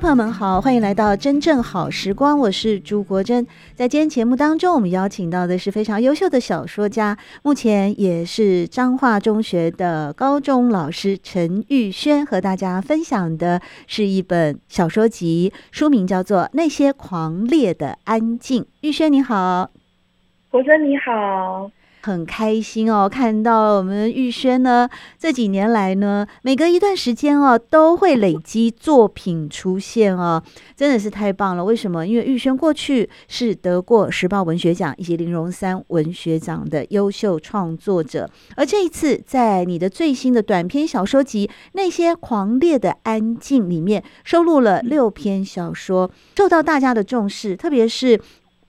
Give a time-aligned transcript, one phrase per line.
[0.00, 3.46] 朋友们好，欢迎来到真正好时光，我是朱国珍。
[3.74, 18.62] 在今天节目当中，我们邀请到的是非常优秀的小说家，目前也是彰化中学的高中老师陈玉轩，和大家分享的是一本小说集，书名叫做《那些狂烈的安静》。
[18.82, 19.70] 玉轩你好，
[20.50, 21.70] 国珍你好。
[22.06, 30.40] 很开心哦，看到我们玉轩呢，这几年来呢，每隔一段时间哦，都会累积作品出现哦，
[30.76, 31.64] 真的是太棒了。
[31.64, 32.06] 为什么？
[32.06, 48.20] 因为玉轩过去是得过时报文学奖以及林荣三文学奖的优秀创作者，而这一次在你的最新的短篇小说集《那些狂烈的安静》里面，收录了六篇小说，受到大家的重视，特别是。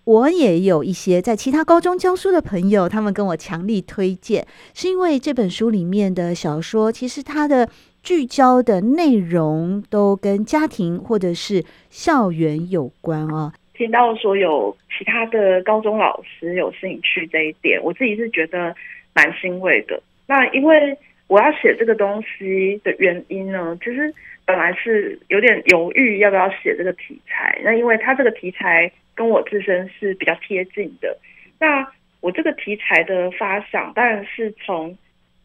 [0.08, 7.68] 我也有一些在其他高中教书的朋友，他们跟我强力推荐，是因为这本书里面的小说，其实它的
[8.02, 13.52] 聚焦的内容都跟家庭或者是校园有关啊。
[13.74, 18.74] 听到说有其他的高中老师有兴趣这一点，我自己是觉得
[19.14, 20.02] 蛮欣慰的。
[20.26, 24.14] 那因为我要写这个东西的原因呢，其实
[24.48, 28.92] 本来是有点犹豫要不要写这个题材，那因为它这个题材。
[29.18, 31.18] 跟我自身是比较贴近的。
[31.60, 31.92] 那
[32.22, 34.96] 我这个题材的发想，当然是从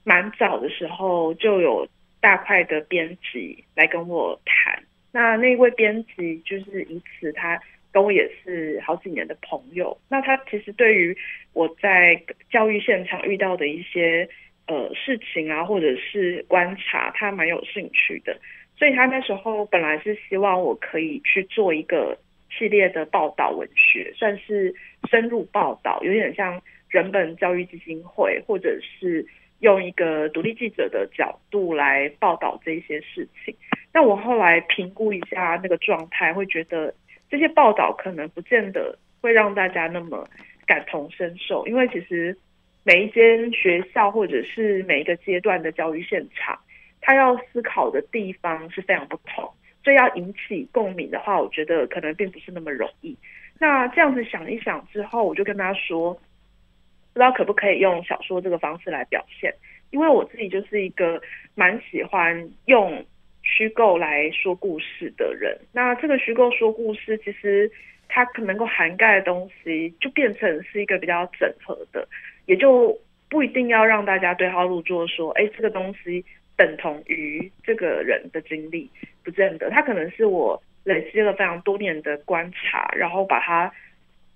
[0.05, 1.89] 蛮早的时候就有
[2.21, 4.83] 大块的编辑来跟我谈。
[5.11, 7.59] 那那位编辑就是以此，他
[7.91, 9.97] 跟我也是好几年的朋友。
[10.11, 11.17] 那他其实对于
[11.55, 14.29] 我在教育现场遇到的一些
[14.67, 18.39] 呃事情啊，或者是观察，他蛮有兴趣的。
[18.83, 22.19] 所以他那时候本来是希望我可以去做一个。
[22.55, 24.75] 系列的报道文学算是
[25.09, 26.61] 深入报道，有点像
[26.91, 29.27] 人本教育基金会，或者是
[29.61, 33.57] 用一个独立记者的角度来报道这些事情。
[33.91, 36.95] 那我后来评估一下那个状态，会觉得
[37.31, 40.29] 这些报道可能不见得会让大家那么
[40.67, 42.37] 感同身受，因为其实
[42.85, 46.59] 每一间学校或者是每一个阶段的教育现场，
[47.03, 49.53] 他要思考的地方是非常不同。
[49.85, 53.19] 所以要引起共鸣的话，我觉得可能并不是那么容易。
[53.59, 59.53] 那这样子想一想之后，我就跟他说，不知道可不可以用小说这个方式来表现？
[59.91, 61.21] 因为我自己就是一个
[61.57, 63.05] 蛮喜欢用
[63.43, 65.59] 虚构来说故事的人。
[65.73, 67.69] 那这个虚构说故事，其实
[68.09, 72.07] 它可能够涵盖的东西，就变成是一个比较整合的，
[72.47, 72.97] 也就
[73.29, 76.25] 不一定要让大家对号入座，说，哎，这个东西。
[76.57, 78.89] 等同于这个人的经历，
[79.25, 83.73] 不见得，他可能是我累积了非常多年的观察，然后把它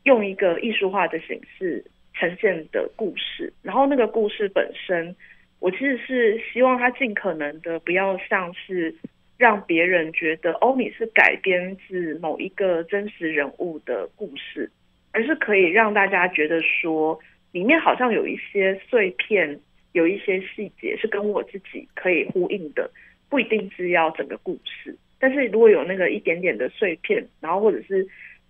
[0.04, 1.84] 用一个艺术化的形式
[2.15, 3.53] 呈现的故事。
[3.62, 5.15] 然后那个故事本身，
[5.60, 8.94] 我其实是希望他尽可能的不要像是
[9.37, 14.71] 让别人觉得欧米是改编自某一个真实人物的故事，
[15.12, 17.19] 而是可以让大家觉得说
[17.53, 19.60] 里面好像有一些碎片。
[19.97, 22.91] 有一些细节是跟我自己可以呼应的，
[23.31, 24.95] 不一定是要整个故事。
[25.19, 28.07] 但是如果有那个一点点的碎片，然后或者是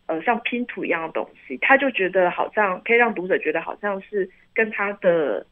[0.07, 5.47] 呃像拼图一样的东西，他就觉得好像可以让读者觉得好像是跟他的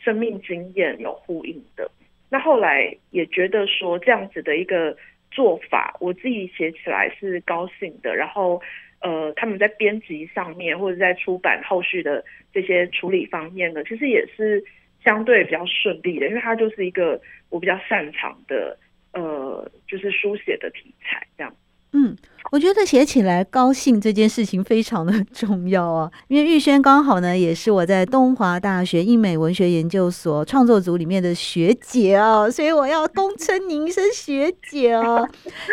[0.00, 1.88] 生命经验有呼应的。
[2.28, 4.96] 那后来也觉得说这样子的一个
[5.30, 8.16] 做法，我自己写起来是高兴的。
[8.16, 8.60] 然后
[8.98, 14.64] 呃他们在编辑上面或者在出版后续的这些处理方面呢，其实也是。
[15.06, 17.18] 相对比较顺利的，因为它就是一个
[17.48, 18.76] 我比较擅长的，
[19.12, 21.54] 呃，就是书写的题材这样。
[21.92, 22.14] 嗯，
[22.52, 35.24] 我觉得写起来高兴这件事情非常的 重要啊，因为玉轩刚好呢也是我在东华大学英美文学研究所创作组里面的学姐啊，所以我要恭称您一声学姐啊。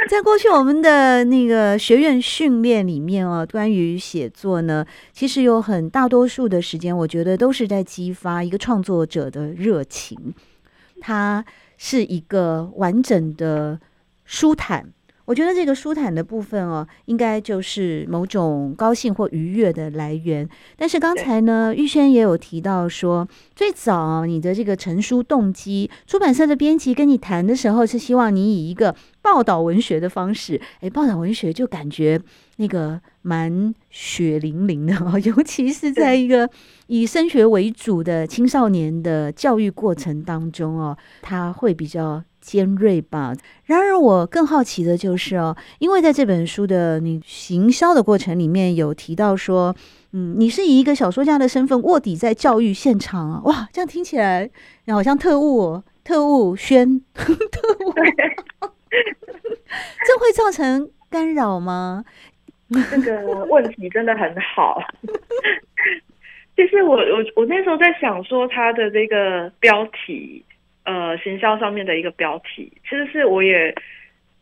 [0.10, 10.34] 在过去我们的那个学院训练里面啊，关于写作呢，其实有很大多数的时间，我觉得都是在激发一个创作者的热情，
[11.02, 11.44] 它
[11.78, 13.78] 是一个完整的
[14.24, 14.94] 舒坦。
[15.26, 20.48] 我觉得这个舒坦的部分哦，应该就是某种高兴或愉悦的来源。
[20.76, 23.26] 但是刚才呢，玉轩也有提到说，
[23.56, 30.60] 最早你的这个成书动机，出版社的编辑跟你谈的时候，是希望你以一个报道文学的方式。
[30.82, 32.20] 哎，报道文学就感觉
[32.58, 36.50] 那个蛮血淋淋的哦， 尤其是在一个
[36.88, 42.22] 以升学为主的青少年的教育过程当中哦，他会比较。
[42.44, 43.34] 尖锐吧。
[43.64, 49.74] 然而，我更好奇的就是哦，因为在这本书的你行销的过程里面有提到说，
[50.12, 54.50] 嗯，你是以一个小说家的身份卧底在教育现场啊，哇，这样听起来
[54.88, 57.94] 好像特务，特务宣， 特务，
[60.06, 62.04] 这会造成干扰吗？
[62.92, 64.82] 这个问题真的很好。
[66.56, 70.44] 其实我我我那时候在想说，他的这个标题。
[70.86, 73.74] 呃，行销上面的一个标题，其实是我也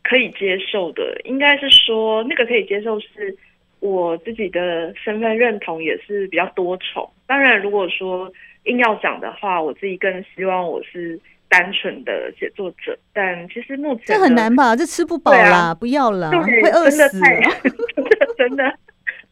[0.04, 1.20] 可以接受的。
[1.24, 3.36] 应该是说，那个可以接受，是
[3.80, 7.08] 我自己的身份认同也是比较多重。
[7.28, 8.32] 当然，如果说
[8.64, 12.98] 硬要讲的话，我自己更希望我是单纯的写作者。
[13.14, 14.76] 但其实目前这很难吧？
[14.76, 17.20] 这吃不饱啦，啊、不要了，会饿死。
[17.20, 18.74] 真的，真的，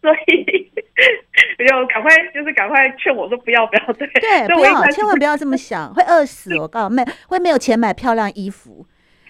[0.01, 0.69] 所以。
[1.69, 6.55] 要赶快，就是赶快劝我说不要不要，对对，不要，千万不要这么想，会饿死。
[6.59, 8.85] 我告诉妹，会没有钱买漂亮衣服。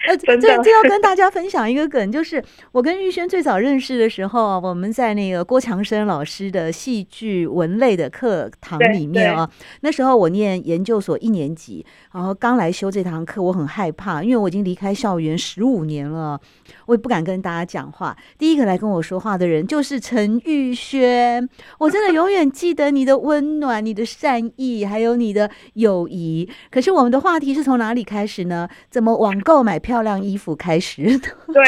[0.07, 9.49] 呃，这这要 跟大家分享一个梗，就是我跟玉轩最早认识的时候，我们在那个郭强生老师的戏剧文类的课堂里面啊。
[9.81, 16.39] 那时候我念研究所一年级，然后刚来修这堂课，我很害怕，因为我已经离开校园十五年了，
[16.85, 18.15] 我也不敢跟大家讲话。
[18.37, 21.47] 第一个来跟我说话的人就是陈玉轩，
[21.77, 26.49] 我真的永远记得你的温暖、你的善意，还有你的友谊。
[26.71, 28.67] 可是我们的话题是从哪里开始呢？
[28.89, 31.01] 怎么网购买漂亮衣服开始，
[31.51, 31.63] 对，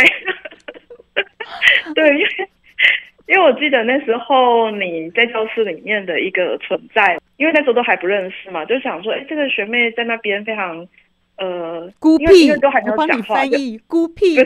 [1.95, 2.27] 对，因为
[3.25, 10.87] 因为我记得那时候你在教室里面的一个存在，因为那时候都还不认识嘛，就想说，哎，这个学妹在那边非常
[11.37, 13.41] 呃孤僻，因为都还没有讲话，
[13.87, 14.37] 孤僻，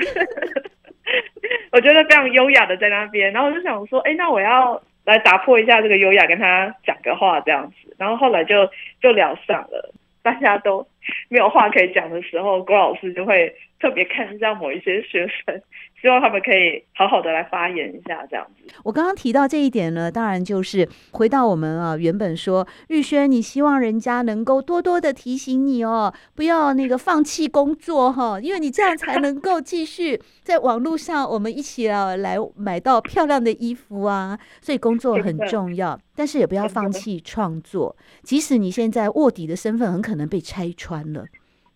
[1.73, 8.69] 我觉得非常优雅的在那边，然后我就想说，哎，那我要来打破一下这个优雅，跟她讲个话这样子，然后后来就
[9.01, 9.93] 就聊上了，
[10.23, 10.87] 大家都
[11.27, 13.53] 没有话可以讲的时候，郭老师就会。
[13.79, 15.61] 特别看向某一些学生，
[16.01, 18.73] 希望他们可以好好的来发言一下，这样子。
[18.83, 41.25] 我刚刚提到这一点呢，当然就是回到我们啊原本说，玉轩，你希望人家能够多多的提醒你哦，不要那个放弃工作哈，因为你这样才能够继续在网络上我们一起啊来买到漂亮的衣服啊，所以工作很重要，但是也不要放弃创作，即使你现在卧底的身份很可能被拆穿了。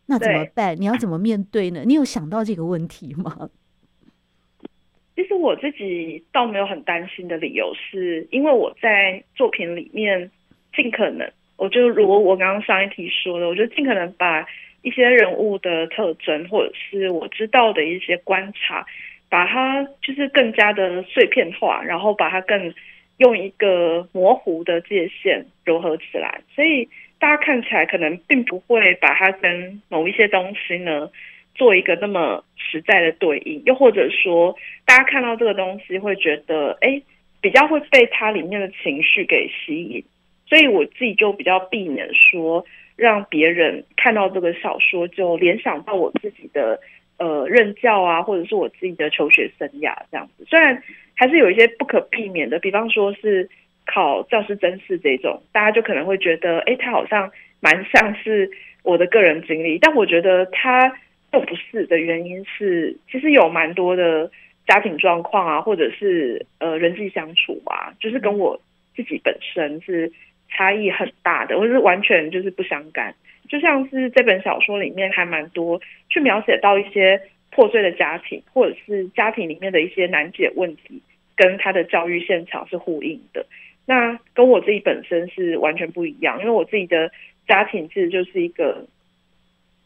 [0.10, 0.76] 那怎么办？
[0.76, 1.84] 你要怎么面对呢？
[1.86, 3.50] 你有想到这个问题吗？
[5.16, 10.32] 其实我自己倒没有很担心的理由，是因为我在作品里面
[10.76, 14.48] 尽可能，我就如果我刚刚上一题说的，我就尽可能把
[14.82, 18.84] 一些人物的特征，或者是我知道的一些观察，
[19.30, 22.74] 把它就是更加的碎片化，然后把它更
[23.18, 26.90] 用一个模糊的界限融合起来，所以。
[27.20, 31.12] 大家看起来可能并不会把它跟某一些东西呢
[31.54, 37.02] 做一个那么实在的对应，又或者说，大家看到这个东西会觉得，哎，
[37.42, 40.04] 比较会被它里面的情绪给吸引，
[40.48, 46.80] 所以我自己就比较避免说让别人看到这个小说就联想到我自己的
[47.18, 50.46] 呃任教啊，或者是我自己的求学生涯这样子。
[50.46, 50.82] 虽然
[51.16, 53.50] 还是有一些不可避免的，比方说是。
[53.92, 58.50] 考教师甄试这种，大家就可能会觉得，哎，他好像蛮像是
[58.84, 60.94] 我的个人经历，但我觉得他
[61.34, 64.30] 又不是的原因是，其实有蛮多的
[64.68, 68.62] 家庭状况啊，或者是呃人际相处啊，就是跟我
[68.96, 70.12] 自己本身是
[70.50, 73.14] 差异很大的，或者是完全就是不相干。
[73.50, 77.20] 就像是这本小说里面还蛮多去描写到一些
[77.50, 81.02] 破碎的家庭，或者是家庭里面的一些难解问题，
[81.36, 83.44] 跟他的教育现场是呼应的。
[83.86, 87.12] 那跟我自己本身是完全不一样，因为我自己的
[87.48, 88.86] 家庭其实就是一个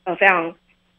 [0.04, 0.54] 呃非常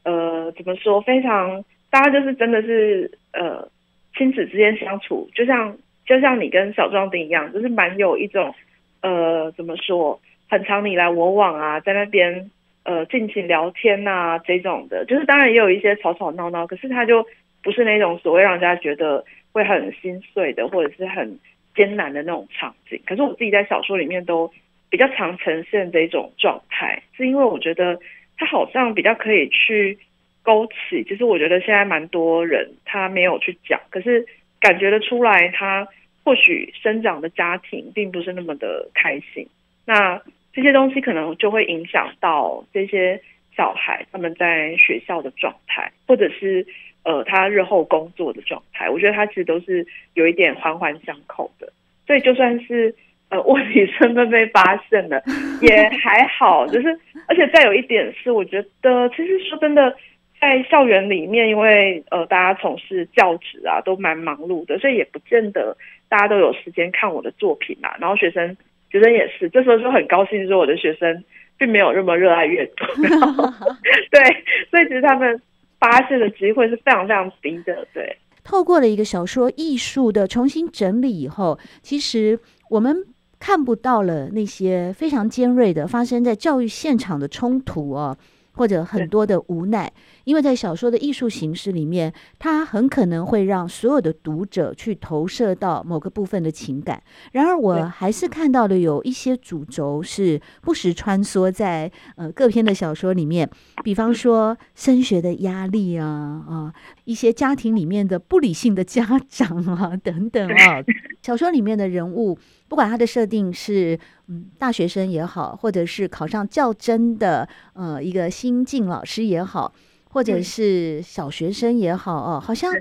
[0.05, 3.69] 呃怎么说，非常大家就是真的是呃
[4.17, 8.55] 亲子之间相处，就像就像你跟小壮丁一样，就是蛮有一种
[9.03, 12.51] 呃怎么说，很常你来我往啊，在那边
[12.85, 17.27] 呃尽情聊天呐、啊、这种的，就是当然也有一些吵吵闹闹，可是他就
[17.63, 19.23] 不是那种所谓让人家觉得
[19.53, 21.39] 会很心碎的，或者是很。
[21.75, 24.53] 艰难的那种场景，可是我自己在小说里面都
[24.91, 27.99] 比较常呈现这种状态，是因为我觉得
[28.37, 29.99] 它好像比较可以去
[30.43, 34.25] 勾起，其实我觉得现在蛮多人他没有去讲，可是
[34.61, 35.87] 感觉得出来，他
[36.23, 39.47] 或许生长的家庭并不是那么的开心。
[39.87, 40.21] 那
[40.53, 43.21] 这些东西可能就会影响到这些
[43.57, 46.67] 小孩他们在学校的状态，或者是
[47.05, 48.91] 呃他日后工作的状态。
[48.91, 51.73] 我觉得他其实都是有一点环环相扣的。
[52.07, 52.95] 所以就算是
[53.31, 55.23] 呃 问题身份被发现了，
[55.63, 56.67] 也还好。
[56.73, 56.89] 就是
[57.29, 59.95] 而且再有一点是，我觉得其实说真的。
[60.41, 65.75] 在校园里面，因为呃，大家从事教职啊，都蛮忙碌的，所以也不见得
[66.07, 67.97] 大家都有时间看我的作品啊。
[67.99, 68.55] 然后学生
[68.91, 71.25] 学生也是，这时候就很高兴说我的学生
[71.57, 72.85] 并没有那么热爱阅读，
[74.13, 75.41] 对，所以其实他们
[75.85, 77.87] 发泄的机会是非常非常低的。
[77.93, 82.39] 对，透过了一个小说艺术的重新整理以后，其实
[82.71, 82.97] 我们
[83.39, 88.17] 看不到了那些非常尖锐的发生在教育现场的冲突哦。
[88.55, 89.93] 或者很多的无奈，
[90.25, 97.03] 因为在小说的艺术形式里面，它很可能会让所有的读者去投射到某个部分的情感。
[97.33, 103.49] 然而，我还是看到了有一些主轴是不时穿梭在呃各篇的小说里面，
[103.83, 106.07] 比方说升学的压力啊
[106.49, 110.83] 啊，一些家庭里面的不理性的家长啊等等啊，
[111.25, 112.39] 小说里面的人物。
[112.69, 119.73] 不管他的设定是嗯大学生也好，或者是考上较真的呃一个新晋老师也好，
[120.11, 122.73] 或者是小学生也好哦，好像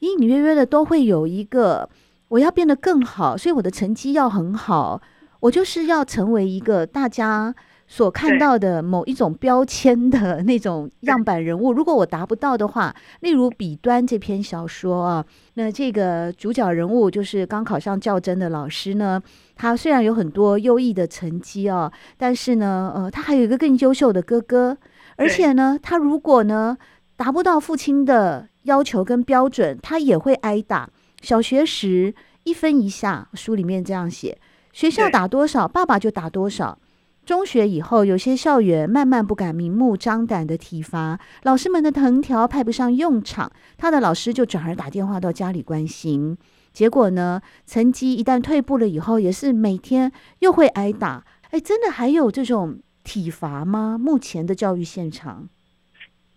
[0.00, 1.88] 隐隐约约的都会有一个
[2.28, 5.00] 我要变得更好，所以我的成绩要很好，
[5.40, 7.54] 我就是要成为一个大家。
[7.92, 15.22] 所看到的某一种标签的 那种样板人物，如果我达不到的话，例如《笔端》这篇小说啊，
[15.54, 19.22] 那这个主角人物就是刚考上教甄的老师呢，
[19.54, 24.74] 他虽然有很多优异的成绩啊，但是呢，呃，他还有一个更优秀的哥哥，
[25.16, 26.74] 而且呢，他如果呢
[27.18, 30.88] 达不到父亲的要求跟标准，他也会挨打。
[31.20, 34.38] 小学时一分一下，书里面这样写，
[34.72, 36.78] 学校打多少，爸爸就打多少。
[37.24, 46.36] 中学以后，有些校园慢慢不敢明目张胆的体罚，老师们的藤条派不上用场，他的老师就转而打电话到家里关心。
[46.72, 50.10] 结果呢，成绩一旦退步了以后，也是每天
[50.40, 51.24] 又会挨打。
[51.50, 53.96] 哎，真的还有这种体罚吗？
[53.96, 55.48] 目前的教育现场，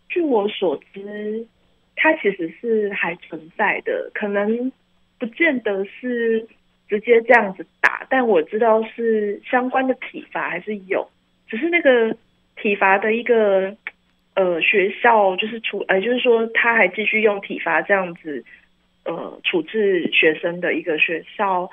[0.07, 1.47] 据我所知，
[1.95, 4.71] 它其实是还存在的，可能
[5.17, 6.47] 不见得是。
[6.87, 11.09] 直接这样子打，但我知道是相关的体罚还是有，
[11.47, 12.15] 只是那个
[12.55, 13.75] 体罚的一个
[14.35, 18.43] 呃学校就是处，呃就是说他还继续用体罚这样子
[19.03, 21.67] 呃处置学生的一个学校，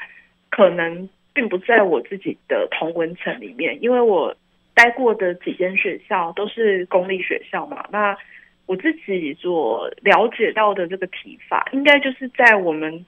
[0.49, 4.35] 可能并不在我自己的同文层里面，因为我
[4.75, 8.16] 待过的几间学校都是公立学校嘛，那
[8.64, 13.04] 我自己所了解到的这个体罚，应该就是在我们。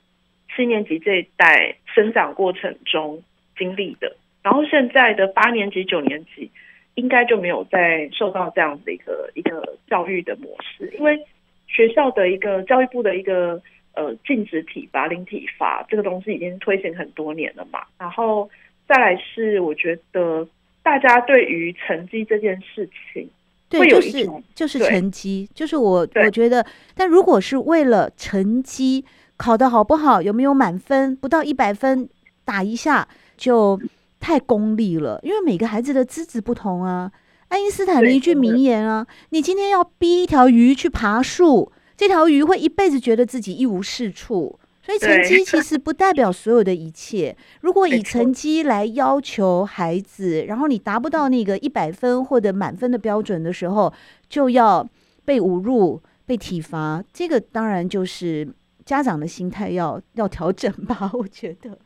[0.55, 3.23] 七年级这一代生长过程中
[3.59, 6.51] 经历的，然后现在的八年级、九年级
[6.95, 11.19] 应该就没有再受到这样的一个一个教育的模式，因为
[11.67, 13.61] 学校的一个教育部的一个
[13.95, 17.81] 呃禁止体罚、零体罚这个东西已经推行很多年了嘛。
[17.99, 18.49] 然后
[18.87, 20.47] 再来是，我觉得
[20.83, 23.29] 大家对于成绩这件事情
[23.71, 29.05] 会有一种，就是就是成绩，就是我我觉得，但如果是为了成绩。
[29.37, 30.23] 考得好不好？
[30.23, 31.15] 有没有满分？
[31.17, 32.09] 不到一百分
[32.45, 33.81] 打一下就
[34.21, 37.11] 太功利了，因为每个孩子的资质不同啊。
[37.49, 47.37] 爱因斯坦的一句名言啊：“你今天要逼一条鱼去爬树，这条鱼会一辈子觉得自己一无是处。”所以成绩其实不代表所有的一切。
[47.61, 53.93] 如果以成绩来要求孩子，然后你达不到那个一百分或者满分的标准的时候，
[54.29, 54.87] 就要
[55.25, 58.49] 被侮辱、被体罚，这个当然就是。
[58.85, 61.77] 家长的心态要 要调整吧， 我觉得。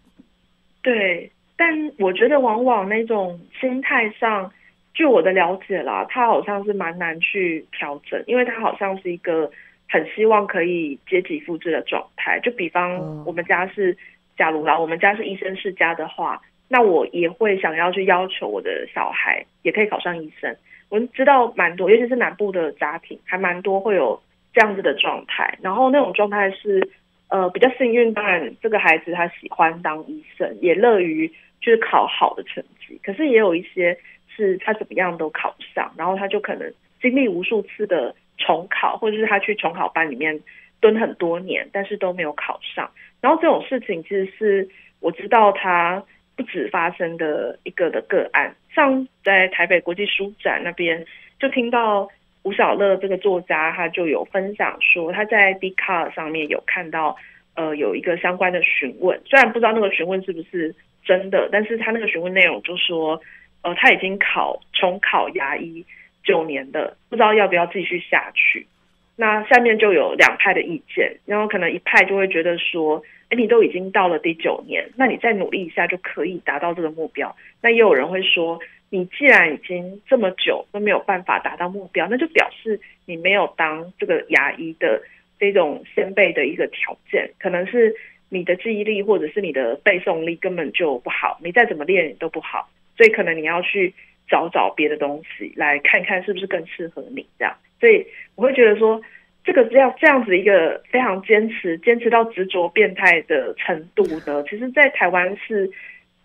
[0.83, 4.51] 对，但我觉得往往那种心态上，
[4.95, 9.51] 据我的了解啦，他好像是蛮难去调整，因为他好像是一个
[9.89, 12.41] 很希望可以阶级复制的状态。
[12.41, 13.97] 就比方我们家是，
[14.37, 20.57] 假如啦，我们家是医生世家的话，那我也会想要去要求我的小孩也可以考上医生。
[20.89, 24.19] 我知道蛮多，尤其是南部的家庭，还蛮多会有。
[24.59, 26.91] 这样子的状态，然后那种状态是，
[27.29, 28.13] 呃，比较幸运。
[28.13, 31.29] 当然，这个孩子他喜欢当医生，也乐于
[31.61, 33.01] 就是考好的成绩。
[33.05, 33.97] 可是也有一些
[34.35, 36.69] 是他怎么样都考不上，然后他就可能
[37.01, 40.41] 经历无数次的重考，或者是他去重考班里面
[40.81, 42.91] 蹲很多年，但是都没有考上。
[43.21, 46.03] 然后这种事情其实是我知道他
[46.35, 51.07] 不止发生的一个的个案，像在台北国际书展那边
[51.39, 52.09] 就听到。
[52.49, 57.15] 吴小乐这个作家他就有分享说，他在 d c a r 上面有看到
[57.55, 60.75] 呃有一个相关的询问，虽然不知道那个询问是不是
[61.05, 63.21] 真的，但是他那个询问内容就说，
[63.61, 65.85] 呃他已经考重考牙医
[66.25, 68.67] 九年的，不知道要不要继续下去。
[69.15, 77.37] 那下面就有两派的意见，然后可能一派就会觉得说，哎，你都已经到了第九年，那你再努力一下就可以达到这个目标。
[77.61, 78.59] 那也有人会说，
[78.91, 85.03] 你既然已经这么久都没有办法达到目标，那就表示你没有当这个牙医的
[85.39, 87.95] 这种先辈的一个条件，可能是
[88.29, 93.93] 你的记忆力或者是你的背诵力根本就不好，你再怎么练都不好，所以可能你要去
[94.29, 97.55] 找找别的东西来看看是不是更适合你这样。
[97.81, 99.01] 所以我会觉得说，
[99.45, 105.71] 这个这样这样子一个非常坚持、坚持到执着变态的程度呢，其实，在台湾是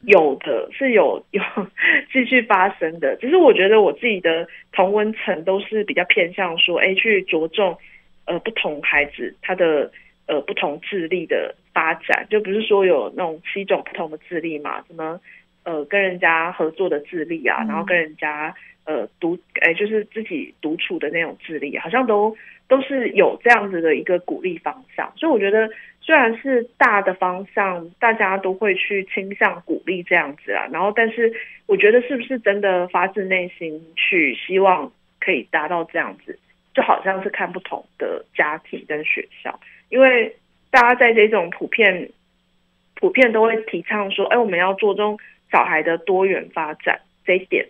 [0.05, 1.41] 有的，是有有
[2.11, 3.15] 继续发生的。
[3.17, 7.77] 只是我觉得我自己的同温层都是比较偏向说，哎，去着重
[8.25, 9.91] 呃不同孩子他的
[10.27, 15.19] 呃不同智力的发展，就不是说有那种七种不同的智力嘛，什么
[15.63, 18.53] 呃跟人家合作的智力啊，然后跟人家。
[18.85, 22.35] 呃，独哎，就是自己独处的那种智力，好像都
[22.67, 25.09] 都是有这样子的一个鼓励方向。
[25.15, 25.69] 所以我觉得，
[26.03, 31.33] 虽然是大的方向，大家都会去倾向鼓励这样子啊，然后，但是
[31.65, 34.91] 我觉得是不是真的发自内心去希望
[35.21, 36.37] 可以达到这样子，
[36.73, 39.57] 就好像是看不同的家庭跟学校，
[39.87, 40.35] 因为
[40.69, 42.09] 大家在这种普遍
[42.95, 45.17] 普遍都会提倡说，哎，我们要注重
[45.51, 47.65] 小孩的多元发展这一点。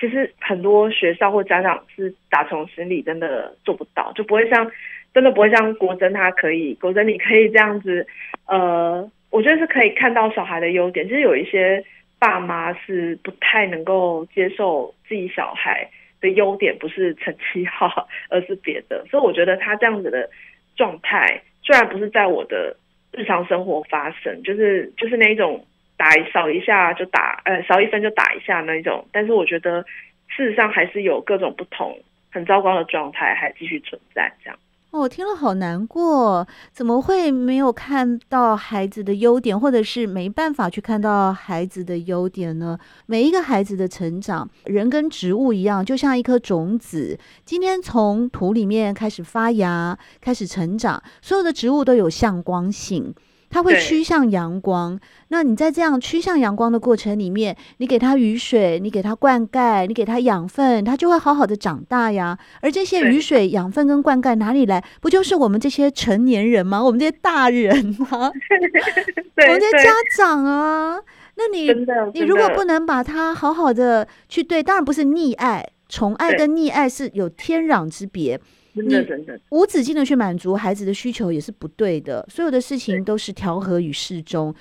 [0.00, 4.72] 其实很多学校或家长是打从心里真的做不到，就不会像，
[5.12, 8.06] 真的不会像国珍他可以，国珍你可以这样子，
[8.46, 11.06] 呃，我觉得是可以看到小孩的优点。
[11.06, 11.84] 其实有一些
[12.18, 15.88] 爸妈是不太能够接受自己小孩
[16.20, 19.04] 的优点不是成绩好，而是别的。
[19.10, 20.28] 所以我觉得他这样子的
[20.76, 22.76] 状态，虽然不是在我的
[23.12, 25.64] 日常生活发生，就是就是那一种。
[26.00, 29.06] 打一少一下就打，呃，少一分就打一下那一种。
[29.12, 29.82] 但是我觉得，
[30.28, 31.94] 事实上还是有各种不同、
[32.32, 34.32] 很糟糕的状态还继续存在。
[34.42, 34.58] 这样，
[34.92, 36.44] 哦，我听了好难过。
[36.72, 42.76] 怎么会没有看到孩子的优点，或者是没办法去看到孩子的优点呢？
[43.06, 51.00] 每一个孩子的成长，人跟植物一样，就像一颗种子，今天从土里面开始发芽，开始成长。
[51.22, 53.14] 所有的植物都有向光性。
[53.50, 62.38] 它会趋向阳光，那你在这样趋向阳光的过程里面，你给它雨水，你给它灌溉，你给它养分，它就会好好的长大呀。
[62.62, 64.82] 而这些雨水、养分跟灌溉哪里来？
[65.00, 66.80] 不就是我们这些成年人吗？
[66.82, 68.08] 我们这些大人吗？
[68.12, 71.00] 我们这些家长啊，
[71.34, 71.72] 那你
[72.14, 78.40] 你如果不能把它好好的去对，当然不是溺爱，宠爱跟溺爱是有天壤之别。
[78.88, 82.26] 真的真的，无止境的去满足孩子的需求也是不对的。
[82.30, 84.54] 所有的事情都是调和与适中，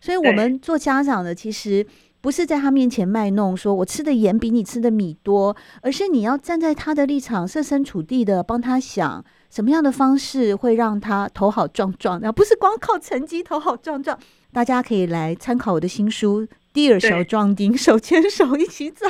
[0.00, 1.86] 所以我们做家长的其实
[2.20, 14.18] 不是在他面前卖弄，说我吃的盐比你吃的米多，而是你要站在他的立场，设身处地的帮他想，什么样的方式会让他头好壮壮，而不是光靠成绩头好壮壮。
[14.52, 19.06] 大家可以来参考我的新书《Dear 小壮丁》，手牵手一起走。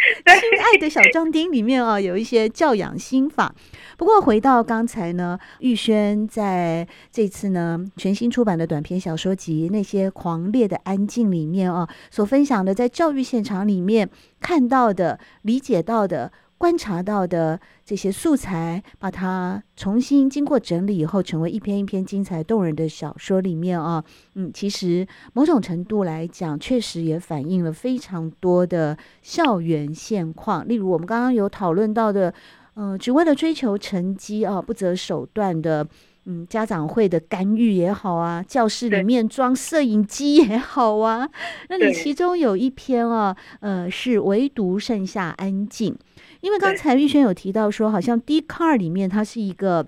[0.24, 3.54] 亲爱的小壮丁里面啊，有一些教养心法。
[3.96, 14.08] 不过回到刚才呢，玉轩在这次呢全新出版的短篇小说集《那些狂烈的安静》里面啊，所分享的在教育现场里面
[14.40, 16.32] 看到的、理解到的。
[16.60, 30.68] 观察到的这些素材，把它重新经过整理以后，成为一篇一篇精彩动人的小说里面啊，嗯，其实某种程度来讲，确实也反映了非常多的校园现况。
[30.68, 32.28] 例如，我们刚刚有讨论到的，
[32.74, 35.88] 嗯、呃，只为了追求成绩啊，不择手段的，
[36.26, 41.26] 嗯，家长会的干预也好啊，教室里面装摄影机也好啊，
[41.70, 45.96] 那你其中有一篇啊，呃，是唯独剩下安静。
[46.40, 49.86] 因为刚才玉轩有提到说，好像 Dcard 里面它是一个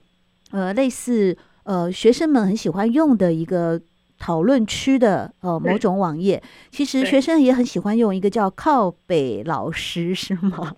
[0.51, 3.81] 呃类似呃学生们很喜欢用的一个
[4.19, 6.43] 讨论区的呃某种网页。
[6.71, 10.75] 其实学生也很喜欢用一个叫靠北老师，是吗？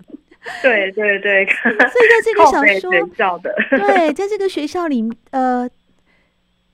[0.62, 1.46] 对 对对。
[1.62, 3.10] 所以在这个小说
[3.70, 5.68] 对，在这个学校里呃。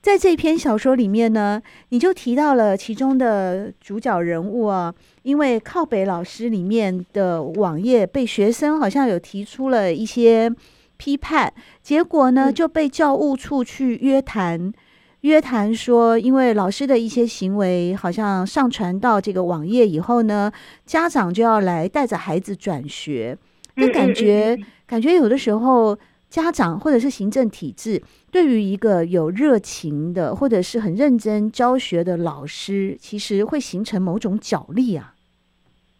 [0.01, 10.51] 在这篇小说里面呢，你就提到了其中的主角人物啊，因为靠北老师里面的网页被学生好像有提出了一些
[10.97, 14.73] 批判，结果呢就被教务处去约谈，
[15.21, 20.51] 约谈说，因为老师的一些行为好像上传到这个网页以后呢，
[20.83, 23.37] 家长就要来带着孩子转学。
[23.75, 25.97] 那感觉感觉有的时候
[26.31, 35.13] 家长或者是行政体制对于一个有热情的或者是很认真教学的老师，其实会形成某种角力啊。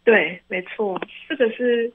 [0.02, 1.92] 对，没错，这个是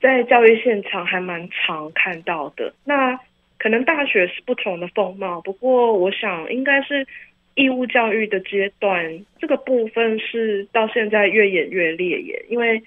[0.00, 2.72] 在教育现场还蛮常看到的。
[2.84, 3.16] 那
[3.58, 7.06] 可能大学是不同的风貌，不过我想应该是
[7.54, 12.44] 义务教育的阶段，这个部分是到现在越演越烈耶。
[12.48, 12.82] 因为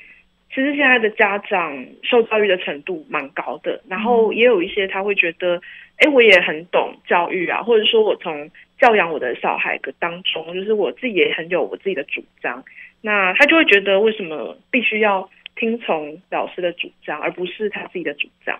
[0.53, 5.61] 其实现在的家长受教育的程度蛮高的，然后也有一些他会觉得，
[5.97, 12.61] 哎，我也很懂教育啊，或者说我从教养我的小孩的当中，就是我自己也很有我自己的主张。
[13.01, 18.59] 那他就会觉得，为什么必须要听从老师的主张，而不是他自己的主张？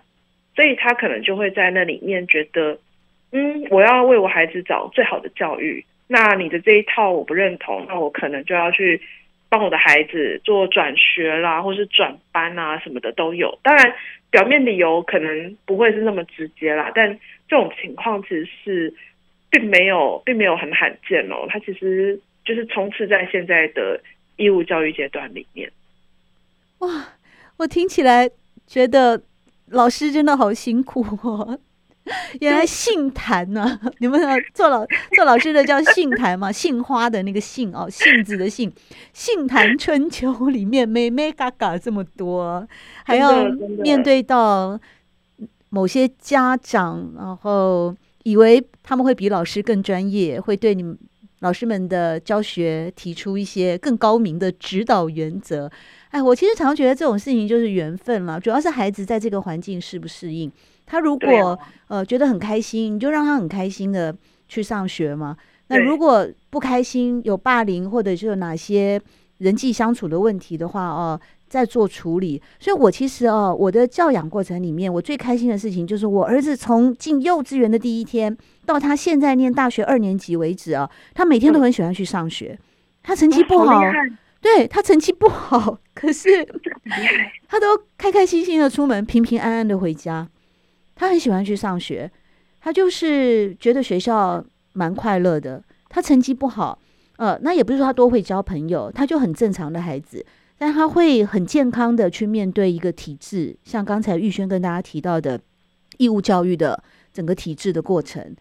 [0.56, 2.80] 所以他可能就会在那里面觉得，
[3.34, 5.84] 嗯，我要为我孩子找最好的教育。
[6.08, 9.02] 那你的这一套我不认同，那我可能就要去
[9.52, 13.60] 帮我的孩子做转学啦，或是转班啊什么的都有。
[13.62, 13.94] 当然，
[14.32, 18.94] 表面理由可能不会是那么直接啦，但这种情况其实是
[19.50, 21.46] 并没有，并没有很罕见哦。
[21.50, 24.02] 他其实就是充斥在现在的。
[24.38, 25.72] 义务教育阶段里面，
[26.80, 27.10] 哇，
[27.58, 28.28] 我听起来
[28.66, 29.22] 觉得
[29.68, 31.60] 老师真的好辛苦哦。
[32.42, 34.20] 原来杏坛呢、啊， 你们
[34.54, 34.86] 做老
[35.16, 36.50] 做老师的叫杏坛嘛？
[36.54, 38.72] 杏花的那个杏哦，杏子的杏。
[39.14, 42.68] 杏坛春秋里面，妹妹嘎嘎这么多，
[43.04, 43.44] 还要
[43.84, 44.80] 面对到
[45.70, 50.98] 某些家长，然后以为他们会比老师更专业，会对你们。
[51.42, 55.68] 老师们的教学提出一些更高明的指导原则，
[56.12, 60.52] 哎，我其实常常觉得这种事情就是缘分了，主要是孩子在这个环境适不适应。
[60.92, 64.14] 他如果呃觉得很开心，你就让他很开心的
[64.50, 65.38] 去上学嘛。
[65.68, 69.02] 那如果不开心，有霸凌或者是有哪些
[69.38, 71.20] 人际相处的问题的话，哦。
[71.52, 82.58] 再做处理，所以我其实哦，我的教养过程里面，我最开心的事情就是我儿子从进幼稚园的第一天到他现在念大学二年级为止啊，他每天都很喜欢去上学。
[83.04, 83.82] 他成绩不好，
[84.40, 86.30] 对，他成绩不好，可是
[87.50, 90.26] 他都开开心心的出门，平平安安的回家。
[91.02, 92.08] 他很喜欢去上学，
[92.60, 95.60] 他就是觉得学校蛮快乐的。
[95.90, 96.78] 他成绩不好，
[97.18, 100.24] 呃，那也不是说他多会交朋友，他就很正常的孩子。
[100.60, 105.42] 但他会很健康的去面对一个体制，像刚才玉轩跟大家提到的
[105.98, 108.36] 义务教育的整个体制的过程，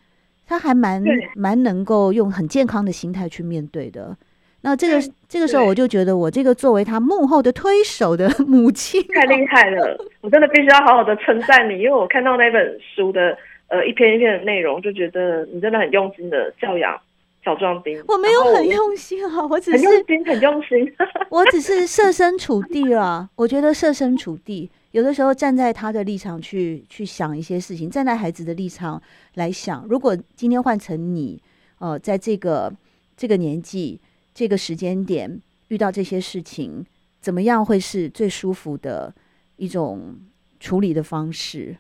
[0.47, 1.03] 他还蛮
[1.35, 4.15] 蛮能够用很健康的心态去面对的。
[4.63, 13.37] 那这个这个时候，我就觉得我这个作为他幕后的推手的 母亲太厉害了，我真的必须要好好的称赞你，因为我看到那本书的
[13.69, 17.01] 呃一篇一篇的内容，就觉得你真的很用心的教养。
[17.43, 20.95] 小壮丁，我没有很用心啊，我只是很用心，很用心。
[21.31, 23.31] 我只是设身处地了。
[23.35, 29.03] 我觉得设身处地，有的时候站在他的立场去去想一些事情，站在孩子的立场
[29.37, 31.43] 来想，如果今天换成你，
[31.79, 32.71] 呃，在这个
[33.17, 33.99] 这个年纪、
[34.41, 36.87] 这个时间点遇到这些事情，
[37.21, 39.15] 怎么样会是最舒服的
[39.57, 40.17] 一种
[40.59, 41.77] 处理的方式？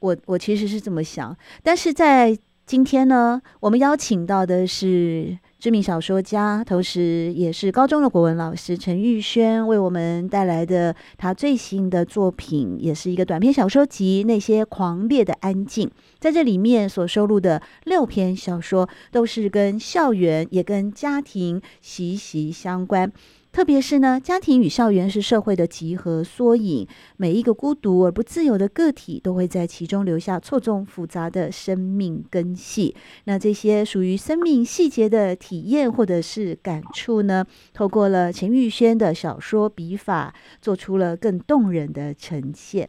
[0.00, 2.36] 我我其实是这么想，但是在。
[2.66, 15.88] 今天呢，我们邀请到的是知名小说家，同时也是高中的国文老师陈玉轩，为我们带来的他最新的作品，也是一个短篇小说集《那些狂烈的安静》。
[16.20, 23.10] 在这里面所收录的六篇小说，都是跟校园也跟家庭息息相关。
[23.50, 32.94] 特别是呢，家庭与校园是社会的集合缩影，每一个孤独而不自由的个体都会在其中留下错综复杂的生命根系。
[33.24, 40.32] 那这些属于生命细节的体验或者是感触呢，透过了陈玉轩的小说笔法，
[40.62, 42.88] 做出了更动人的呈现。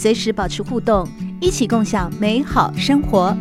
[0.00, 1.06] 随时保持互动，
[1.42, 3.36] 一起共享美好生活。